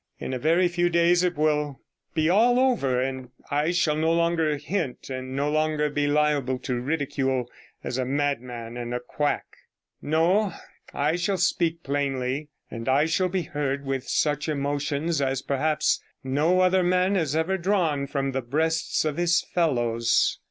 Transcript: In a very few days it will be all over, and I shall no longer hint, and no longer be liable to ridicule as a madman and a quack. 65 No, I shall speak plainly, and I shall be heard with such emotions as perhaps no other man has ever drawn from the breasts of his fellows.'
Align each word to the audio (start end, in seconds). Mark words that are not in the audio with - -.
In 0.17 0.33
a 0.33 0.39
very 0.39 0.67
few 0.67 0.89
days 0.89 1.23
it 1.23 1.37
will 1.37 1.79
be 2.15 2.27
all 2.27 2.59
over, 2.59 2.99
and 2.99 3.29
I 3.51 3.69
shall 3.69 3.95
no 3.95 4.11
longer 4.11 4.57
hint, 4.57 5.11
and 5.11 5.35
no 5.35 5.51
longer 5.51 5.91
be 5.91 6.07
liable 6.07 6.57
to 6.57 6.81
ridicule 6.81 7.47
as 7.83 7.99
a 7.99 8.03
madman 8.05 8.77
and 8.77 8.95
a 8.95 8.99
quack. 8.99 9.45
65 9.99 10.09
No, 10.09 10.53
I 10.91 11.17
shall 11.17 11.37
speak 11.37 11.83
plainly, 11.83 12.49
and 12.71 12.89
I 12.89 13.05
shall 13.05 13.29
be 13.29 13.43
heard 13.43 13.85
with 13.85 14.07
such 14.07 14.49
emotions 14.49 15.21
as 15.21 15.43
perhaps 15.43 16.01
no 16.23 16.61
other 16.61 16.81
man 16.81 17.13
has 17.13 17.35
ever 17.35 17.55
drawn 17.59 18.07
from 18.07 18.31
the 18.31 18.41
breasts 18.41 19.05
of 19.05 19.17
his 19.17 19.41
fellows.' 19.53 20.39